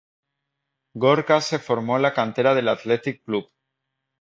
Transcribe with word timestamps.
Gorka 0.97 1.39
se 1.41 1.59
formó 1.59 1.95
en 1.97 2.01
la 2.01 2.11
cantera 2.15 2.55
del 2.55 2.69
Athletic 2.69 3.23
Club. 3.23 3.51